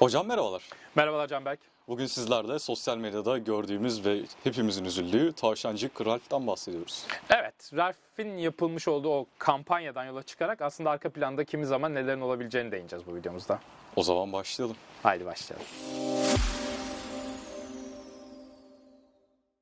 [0.00, 0.62] Hocam merhabalar.
[0.94, 1.60] Merhabalar Canberk.
[1.88, 7.06] Bugün sizlerle sosyal medyada gördüğümüz ve hepimizin üzüldüğü tavşancık Ralph'tan bahsediyoruz.
[7.30, 12.72] Evet, Ralph'in yapılmış olduğu o kampanyadan yola çıkarak aslında arka planda kimi zaman nelerin olabileceğini
[12.72, 13.60] değineceğiz bu videomuzda.
[13.96, 14.76] O zaman başlayalım.
[15.02, 15.66] Haydi başlayalım.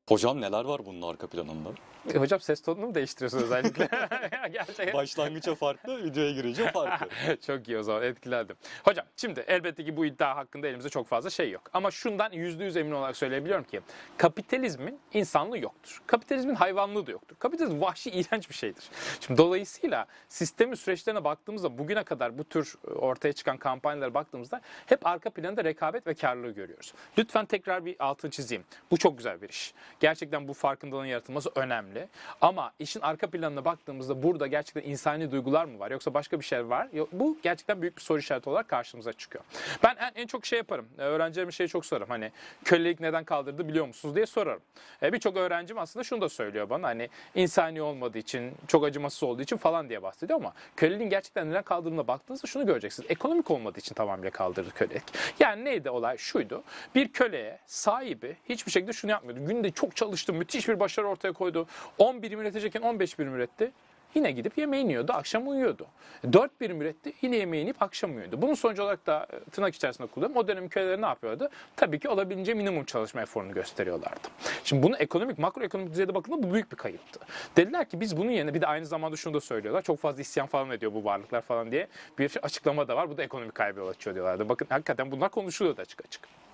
[0.08, 1.68] Hocam neler var bunun arka planında?
[2.14, 3.88] E, hocam ses tonunu mu değiştiriyorsun özellikle?
[4.52, 4.92] Gerçekten.
[4.92, 7.08] Başlangıça farklı, videoya girince farklı.
[7.46, 8.56] çok iyi o zaman etkilendim.
[8.84, 11.62] Hocam şimdi elbette ki bu iddia hakkında elimizde çok fazla şey yok.
[11.72, 13.80] Ama şundan yüzde yüz emin olarak söyleyebiliyorum ki
[14.16, 16.02] kapitalizmin insanlığı yoktur.
[16.06, 17.36] Kapitalizmin hayvanlığı da yoktur.
[17.38, 18.84] Kapitalizm vahşi iğrenç bir şeydir.
[19.20, 25.06] Şimdi dolayısıyla sistemin süreçlerine baktığımızda bugüne kadar bu tür e, ortaya çıkan kampanyalara baktığımızda hep
[25.06, 26.92] arka planda rekabet ve karlılığı görüyoruz.
[27.18, 28.64] Lütfen tekrar bir altını çizeyim.
[28.90, 29.74] Bu çok güzel bir iş.
[30.00, 32.08] Gerçekten bu farkındalığın yaratılması önemli.
[32.40, 36.68] Ama işin arka planına baktığımızda burada gerçekten insani duygular mı var yoksa başka bir şey
[36.68, 36.88] var?
[37.12, 39.44] Bu gerçekten büyük bir soru işareti olarak karşımıza çıkıyor.
[39.84, 40.88] Ben en, en çok şey yaparım.
[40.98, 42.08] E, Öğrencilerime şeyi çok sorarım.
[42.08, 42.32] Hani
[42.64, 44.62] kölelik neden kaldırdı biliyor musunuz diye sorarım.
[45.02, 46.86] E, Birçok öğrencim aslında şunu da söylüyor bana.
[46.86, 51.62] Hani insani olmadığı için, çok acımasız olduğu için falan diye bahsediyor ama köleliğin gerçekten neden
[51.62, 53.10] kaldırdığına baktığınızda şunu göreceksiniz.
[53.10, 55.02] Ekonomik olmadığı için tamamıyla kaldırdı kölelik.
[55.40, 56.16] Yani neydi olay?
[56.16, 56.62] Şuydu.
[56.94, 59.46] Bir köleye sahibi hiçbir şekilde şunu yapmıyordu.
[59.46, 61.66] Günde çok çalıştı, müthiş bir başarı ortaya koydu.
[61.98, 63.72] 10 birim üretecekken 15 birim üretti.
[64.14, 65.86] Yine gidip yemeğini yiyordu, akşam uyuyordu.
[66.32, 68.42] 4 birim üretti, yine yemeğini yiyip akşam uyuyordu.
[68.42, 70.44] Bunun sonucu olarak da e, tırnak içerisinde kullanıyorum.
[70.44, 71.48] O dönemin köleleri ne yapıyordu?
[71.76, 74.28] Tabii ki olabildiğince minimum çalışma eforunu gösteriyorlardı.
[74.64, 77.20] Şimdi bunu ekonomik, makroekonomik düzeyde bakıldığında bu büyük bir kayıptı.
[77.56, 79.82] Dediler ki biz bunun yerine bir de aynı zamanda şunu da söylüyorlar.
[79.82, 83.10] Çok fazla isyan falan ediyor bu varlıklar falan diye bir açıklama da var.
[83.10, 84.48] Bu da ekonomik kaybı yol açıyor diyorlardı.
[84.48, 86.47] Bakın hakikaten bunlar konuşuluyordu açık açık.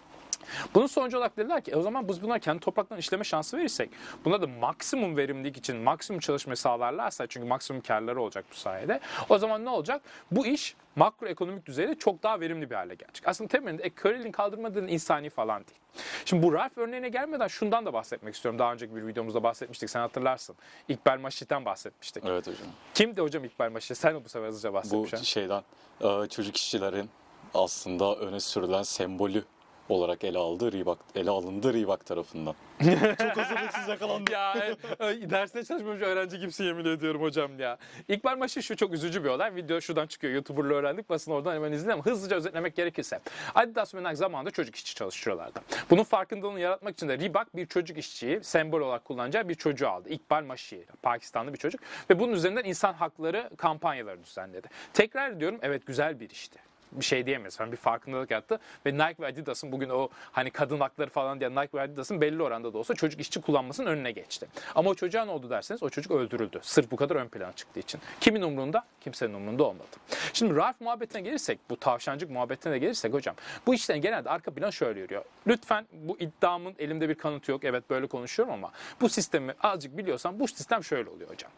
[0.75, 3.91] Bunun sonucu olarak dediler ki "E o zaman biz bunlar kendi topraklarını işleme şansı verirsek
[4.25, 9.39] buna da maksimum verimlilik için maksimum çalışmayı sağlarlarsa çünkü maksimum karları olacak bu sayede o
[9.39, 10.03] zaman ne olacak?
[10.31, 13.29] Bu iş makroekonomik düzeyde çok daha verimli bir hale gelecek.
[13.29, 15.79] Aslında temelinde e, köleliğin kaldırmadığının insani falan değil.
[16.25, 18.59] Şimdi bu Ralph örneğine gelmeden şundan da bahsetmek istiyorum.
[18.59, 20.57] Daha önceki bir videomuzda bahsetmiştik sen hatırlarsın.
[20.89, 22.25] İkbal Maşit'ten bahsetmiştik.
[22.27, 22.67] Evet hocam.
[22.95, 23.97] Kimdi hocam İkbal Maşit?
[23.99, 25.23] Sen de bu sefer hızlıca Bu bahsetmişsin.
[25.23, 25.63] şeyden
[26.01, 27.11] e, çocuk işçilerin
[27.55, 29.45] aslında öne sürülen sembolü
[29.89, 32.55] olarak ele aldı Reebok, ele alındı Reebok tarafından.
[33.19, 34.33] Çok hazırlıksız yakalandım.
[34.33, 34.55] ya
[35.01, 37.79] e, e, dersine çalışmamış öğrenci kimsin yemin ediyorum hocam ya.
[38.09, 39.55] İkbal Maşı şu çok üzücü bir olay.
[39.55, 40.33] Video şuradan çıkıyor.
[40.33, 41.11] YouTuber'la öğrendik.
[41.11, 43.21] Basın oradan hemen izleyin ama hızlıca özetlemek gerekirse.
[43.55, 45.61] Adidas ve Nike zamanında çocuk işçi çalıştırıyorlardı.
[45.91, 50.09] Bunun farkındalığını yaratmak için de Reebok bir çocuk işçiyi sembol olarak kullanacağı bir çocuğu aldı.
[50.09, 51.81] İkbal Maşı, Pakistanlı bir çocuk.
[52.11, 54.69] Ve bunun üzerinden insan hakları kampanyaları düzenledi.
[54.93, 56.59] Tekrar ediyorum evet güzel bir işti
[56.95, 57.57] bir şey diyemeyiz.
[57.61, 61.51] Yani bir farkındalık yattı ve Nike ve Adidas'ın bugün o hani kadın hakları falan diye
[61.51, 64.49] Nike ve Adidas'ın belli oranda da olsa çocuk işçi kullanmasının önüne geçti.
[64.75, 66.59] Ama o çocuğa ne oldu derseniz o çocuk öldürüldü.
[66.63, 68.01] Sırf bu kadar ön plana çıktığı için.
[68.21, 68.85] Kimin umrunda?
[69.01, 69.97] Kimsenin umrunda olmadı.
[70.33, 73.37] Şimdi Ralph muhabbetine gelirsek, bu tavşancık muhabbetine de gelirsek hocam.
[73.67, 75.25] Bu işlerin genelde arka plan şöyle yürüyor.
[75.47, 77.65] Lütfen bu iddiamın elimde bir kanıtı yok.
[77.65, 81.51] Evet böyle konuşuyorum ama bu sistemi azıcık biliyorsan bu sistem şöyle oluyor hocam.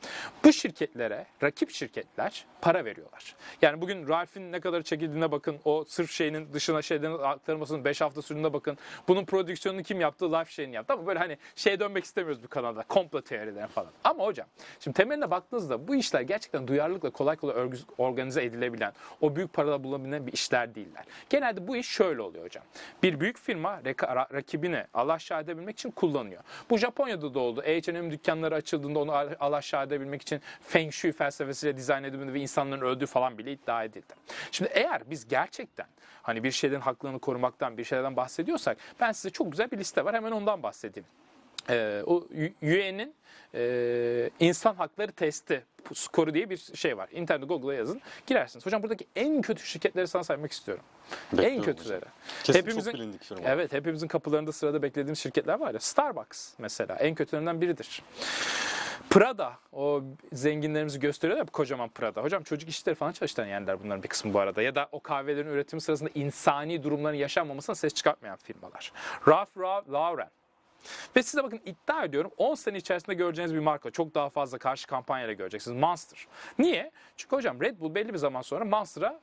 [0.44, 3.34] Bu şirketlere rakip şirketler para veriyorlar.
[3.62, 5.56] Yani bugün Ralph'in ne kadar çekildiğine bakın.
[5.64, 8.78] O sırf şeyinin dışına şeyden aktarmasının 5 hafta sürdüğüne bakın.
[9.08, 10.32] Bunun prodüksiyonunu kim yaptı?
[10.32, 10.92] Life şeyini yaptı.
[10.92, 12.82] Ama böyle hani şeye dönmek istemiyoruz bu kanalda.
[12.82, 13.90] Komplo teorilerine falan.
[14.04, 14.46] Ama hocam
[14.80, 20.26] şimdi temeline baktığınızda bu işler gerçekten duyarlılıkla kolay kolay organize edilebilen, o büyük paralar bulabilen
[20.26, 21.04] bir işler değiller.
[21.30, 22.64] Genelde bu iş şöyle oluyor hocam.
[23.02, 26.42] Bir büyük firma reka- ra- rakibini alaşağı edebilmek için kullanıyor.
[26.70, 27.62] Bu Japonya'da da oldu.
[27.62, 32.80] H&M dükkanları açıldığında onu al- alaşağı edebilmek için Feng Shui felsefesiyle dizayn edildi ve insanların
[32.80, 34.14] öldüğü falan bile iddia edildi.
[34.50, 35.86] Şimdi eğer biz gerçekten
[36.22, 40.14] hani bir şeylerin haklarını korumaktan, bir şeylerden bahsediyorsak ben size çok güzel bir liste var.
[40.14, 41.06] Hemen ondan bahsedeyim.
[41.70, 42.14] Ee, o
[42.62, 43.14] UN'in
[43.54, 45.64] e, insan hakları testi
[45.94, 47.08] skoru diye bir şey var.
[47.12, 48.00] İnternette Google'a yazın.
[48.26, 48.66] Girersiniz.
[48.66, 50.84] Hocam buradaki en kötü şirketleri sana saymak istiyorum.
[51.32, 52.04] Bekliyorum en kötüleri.
[52.44, 53.42] Kesin Hepimizin- çok bilindik firma.
[53.48, 55.80] Evet hepimizin kapılarında sırada beklediğimiz şirketler var ya.
[55.80, 58.02] Starbucks mesela en kötülerinden biridir.
[59.16, 62.22] Prada o zenginlerimizi gösteriyor ya kocaman Prada.
[62.22, 64.62] Hocam çocuk işleri falan çalıştıran yerler bunların bir kısmı bu arada.
[64.62, 68.92] Ya da o kahvelerin üretimi sırasında insani durumların yaşanmamasına ses çıkartmayan firmalar.
[69.28, 70.30] Ralph Ra- Lauren.
[71.16, 73.90] Ve size bakın iddia ediyorum 10 sene içerisinde göreceğiniz bir marka.
[73.90, 75.80] Çok daha fazla karşı kampanyayla göreceksiniz.
[75.80, 76.26] Monster.
[76.58, 76.90] Niye?
[77.16, 79.20] Çünkü hocam Red Bull belli bir zaman sonra Monster'a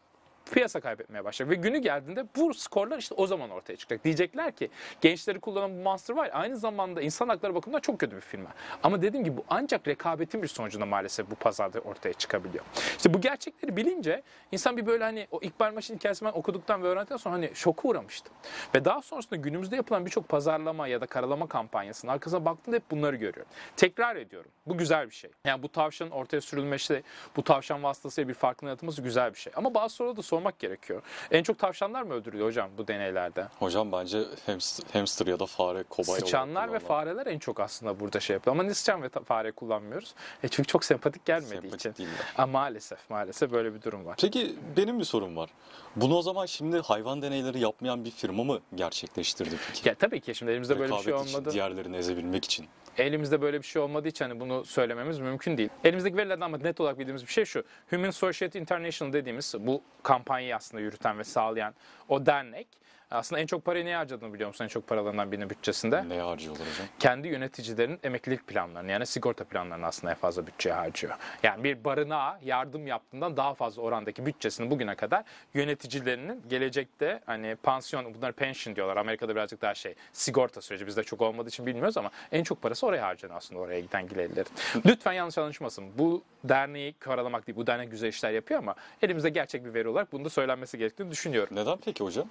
[0.51, 1.57] piyasa kaybetmeye başlayacak.
[1.57, 4.03] Ve günü geldiğinde bu skorlar işte o zaman ortaya çıkacak.
[4.03, 4.69] Diyecekler ki
[5.01, 8.49] gençleri kullanan bu Monster var aynı zamanda insan hakları bakımından çok kötü bir firma.
[8.83, 12.63] Ama dediğim gibi bu ancak rekabetin bir sonucunda maalesef bu pazarda ortaya çıkabiliyor.
[12.97, 16.87] İşte bu gerçekleri bilince insan bir böyle hani o İkbal Maşin hikayesini ben okuduktan ve
[16.87, 18.33] öğrendikten sonra hani şoka uğramıştım.
[18.75, 23.15] Ve daha sonrasında günümüzde yapılan birçok pazarlama ya da karalama kampanyasının arkasına baktığımda hep bunları
[23.15, 23.51] görüyorum.
[23.77, 24.51] Tekrar ediyorum.
[24.67, 25.31] Bu güzel bir şey.
[25.45, 27.03] Yani bu tavşanın ortaya sürülmesi,
[27.35, 29.53] bu tavşan vasıtasıyla bir farkın yaratılması güzel bir şey.
[29.55, 31.01] Ama bazı sorularda da sormak gerekiyor.
[31.31, 33.47] En çok tavşanlar mı öldürülüyor hocam bu deneylerde?
[33.59, 38.19] Hocam bence hamster, hamster ya da fare kobay Sıçanlar ve fareler en çok aslında burada
[38.19, 38.55] şey yapıyor.
[38.55, 40.13] Ama niye sıçan ve fare kullanmıyoruz?
[40.43, 41.95] E çünkü çok sempatik gelmediği Sempatik için.
[41.95, 42.25] değiller.
[42.37, 44.15] Ama maalesef maalesef böyle bir durum var.
[44.21, 45.49] Peki benim bir sorum var.
[45.95, 49.89] Bunu o zaman şimdi hayvan deneyleri yapmayan bir firma mı gerçekleştirdi peki?
[49.89, 51.53] Ya tabii ki şimdi elimizde böyle bir şey Rekabet için, olmadı.
[51.53, 52.65] diğerlerini ezebilmek için.
[52.97, 55.69] Elimizde böyle bir şey olmadığı için hani bunu söylememiz mümkün değil.
[55.83, 57.63] Elimizdeki verilerden ama net olarak bildiğimiz bir şey şu.
[57.89, 59.81] Human Society International dediğimiz bu
[60.23, 61.73] kampanyayı aslında yürüten ve sağlayan
[62.09, 62.67] o dernek
[63.13, 64.63] aslında en çok parayı neye harcadığını biliyor musun?
[64.63, 66.09] En çok paralarından birinin bütçesinde.
[66.09, 66.87] Neye harcıyorlar hocam?
[66.99, 71.13] kendi yöneticilerin emeklilik planlarını yani sigorta planlarını aslında en fazla bütçeye harcıyor.
[71.43, 75.23] Yani bir barınağa yardım yaptığından daha fazla orandaki bütçesini bugüne kadar
[75.53, 78.97] yöneticilerinin gelecekte hani pansiyon bunlar pension diyorlar.
[78.97, 82.87] Amerika'da birazcık daha şey sigorta süreci bizde çok olmadığı için bilmiyoruz ama en çok parası
[82.87, 84.51] oraya harcanıyor aslında oraya giden gilelilerin.
[84.85, 85.85] Lütfen yanlış anlaşılmasın.
[85.97, 87.55] Bu derneği karalamak değil.
[87.57, 91.11] Bu dernek güzel işler yapıyor ama elimizde gerçek bir veri olarak bunu da söylenmesi gerektiğini
[91.11, 91.55] düşünüyorum.
[91.55, 92.27] Neden peki hocam?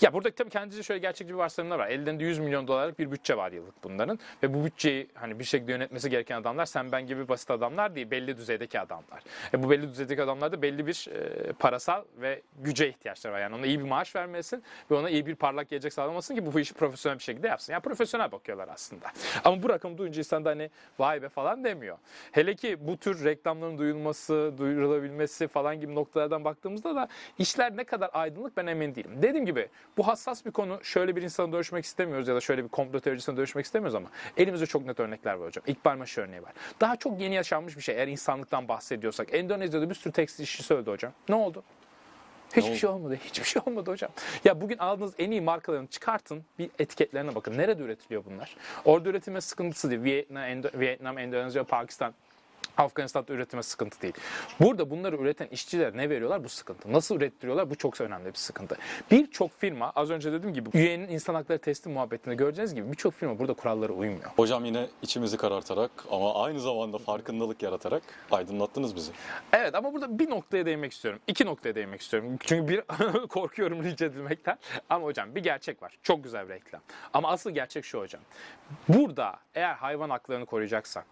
[0.00, 1.88] Ya burada tabii kendince şöyle gerçekçi bir varsayımlar var.
[1.88, 4.18] Ellerinde 100 milyon dolarlık bir bütçe var yıllık bunların.
[4.42, 8.10] Ve bu bütçeyi hani bir şekilde yönetmesi gereken adamlar sen ben gibi basit adamlar değil.
[8.10, 9.22] Belli düzeydeki adamlar.
[9.54, 13.40] E bu belli düzeydeki adamlar da belli bir e, parasal ve güce ihtiyaçları var.
[13.40, 16.60] Yani ona iyi bir maaş vermesin ve ona iyi bir parlak gelecek sağlamasın ki bu
[16.60, 17.72] işi profesyonel bir şekilde yapsın.
[17.72, 19.12] Yani profesyonel bakıyorlar aslında.
[19.44, 21.98] Ama bu rakamı duyunca insan da hani vay be falan demiyor.
[22.32, 27.08] Hele ki bu tür reklamların duyulması, duyurulabilmesi falan gibi noktalardan baktığımızda da
[27.38, 29.10] işler ne kadar aydınlık ben emin değilim.
[29.22, 30.84] Dediğim gibi bu hassas bir konu.
[30.84, 34.66] Şöyle bir insana dönüşmek istemiyoruz ya da şöyle bir komplo teorisine dönüşmek istemiyoruz ama elimizde
[34.66, 35.64] çok net örnekler var hocam.
[35.66, 36.52] İkbal Maşı örneği var.
[36.80, 39.34] Daha çok yeni yaşanmış bir şey eğer insanlıktan bahsediyorsak.
[39.34, 41.12] Endonezya'da bir sürü tekstil işçisi öldü hocam.
[41.28, 41.62] Ne oldu?
[42.56, 42.78] Hiçbir oldu?
[42.78, 43.18] şey olmadı.
[43.24, 44.10] Hiçbir şey olmadı hocam.
[44.44, 46.44] Ya bugün aldığınız en iyi markalarını çıkartın.
[46.58, 47.58] Bir etiketlerine bakın.
[47.58, 48.56] Nerede üretiliyor bunlar?
[48.84, 50.02] Orada üretilme sıkıntısı değil.
[50.02, 52.14] Vietnam, Endo- Vietnam Endonezya, Pakistan,
[52.76, 54.14] Afganistan'da üretime sıkıntı değil.
[54.60, 56.44] Burada bunları üreten işçiler ne veriyorlar?
[56.44, 56.92] Bu sıkıntı.
[56.92, 57.70] Nasıl ürettiriyorlar?
[57.70, 58.76] Bu çok önemli bir sıkıntı.
[59.10, 63.38] Birçok firma az önce dediğim gibi üyenin insan hakları testi muhabbetinde göreceğiniz gibi birçok firma
[63.38, 64.30] burada kurallara uymuyor.
[64.36, 69.12] Hocam yine içimizi karartarak ama aynı zamanda farkındalık yaratarak aydınlattınız bizi.
[69.52, 71.20] Evet ama burada bir noktaya değinmek istiyorum.
[71.26, 72.36] İki noktaya değinmek istiyorum.
[72.40, 72.80] Çünkü bir
[73.28, 74.58] korkuyorum linç edilmekten.
[74.90, 75.98] Ama hocam bir gerçek var.
[76.02, 76.80] Çok güzel bir reklam.
[77.14, 78.22] Ama asıl gerçek şu hocam.
[78.88, 81.06] Burada eğer hayvan haklarını koruyacaksak,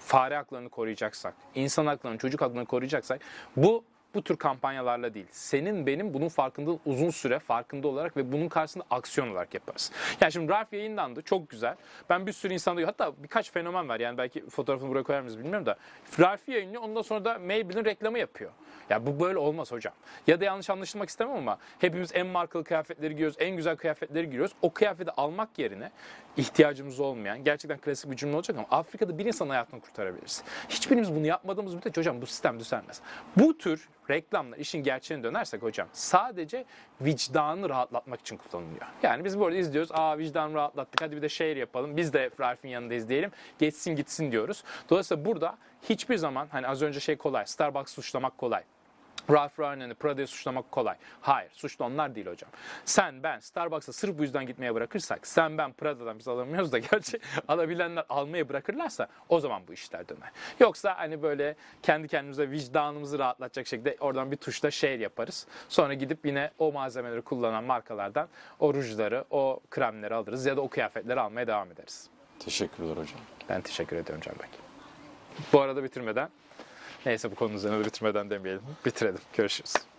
[0.00, 3.20] fare haklarını koruyacaksak, insan haklarını, çocuk haklarını koruyacaksak
[3.56, 5.26] bu bu tür kampanyalarla değil.
[5.30, 9.92] Senin benim bunun farkında uzun süre farkında olarak ve bunun karşısında aksiyon olarak yaparız.
[10.20, 11.22] Yani şimdi Ralph yayınlandı.
[11.22, 11.76] Çok güzel.
[12.10, 14.00] Ben bir sürü insanda hatta birkaç fenomen var.
[14.00, 15.76] Yani belki fotoğrafını buraya koyar mıyız bilmiyorum da.
[16.20, 16.82] Ralph yayınlıyor.
[16.82, 18.50] Ondan sonra da Maybelline reklamı yapıyor.
[18.90, 19.94] Ya bu böyle olmaz hocam.
[20.26, 23.36] Ya da yanlış anlaşılmak istemem ama hepimiz en markalı kıyafetleri giyiyoruz.
[23.40, 24.52] En güzel kıyafetleri giyiyoruz.
[24.62, 25.90] O kıyafeti almak yerine
[26.36, 30.42] ihtiyacımız olmayan gerçekten klasik bir cümle olacak ama Afrika'da bir insan hayatını kurtarabiliriz.
[30.68, 33.00] Hiçbirimiz bunu yapmadığımız müddetçe hocam bu sistem düzelmez.
[33.36, 36.64] Bu tür reklamlar işin gerçeğine dönersek hocam sadece
[37.00, 38.86] vicdanı rahatlatmak için kullanılıyor.
[39.02, 39.90] Yani biz bu arada izliyoruz.
[39.92, 41.96] Aa vicdanı rahatlattık hadi bir de şehir yapalım.
[41.96, 43.30] Biz de Ralph'in yanındayız diyelim.
[43.58, 44.64] Geçsin gitsin diyoruz.
[44.90, 45.58] Dolayısıyla burada
[45.88, 47.46] hiçbir zaman hani az önce şey kolay.
[47.46, 48.62] Starbucks suçlamak kolay.
[49.30, 50.96] Ralph Lauren'i, Prada'yı suçlamak kolay.
[51.20, 52.50] Hayır, suçlu onlar değil hocam.
[52.84, 57.18] Sen, ben Starbucks'a sırf bu yüzden gitmeye bırakırsak, sen, ben Prada'dan biz alamıyoruz da gerçi
[57.48, 60.30] alabilenler almaya bırakırlarsa o zaman bu işler döner.
[60.60, 65.46] Yoksa hani böyle kendi kendimize vicdanımızı rahatlatacak şekilde oradan bir tuşla share yaparız.
[65.68, 68.28] Sonra gidip yine o malzemeleri kullanan markalardan
[68.58, 72.10] o rujları, o kremleri alırız ya da o kıyafetleri almaya devam ederiz.
[72.38, 73.20] Teşekkürler hocam.
[73.48, 74.46] Ben teşekkür ediyorum Can Bey.
[75.52, 76.28] Bu arada bitirmeden,
[77.06, 78.62] neyse bu konunun üzerine de bitirmeden demeyelim.
[78.86, 79.20] Bitirelim.
[79.36, 79.89] Görüşürüz.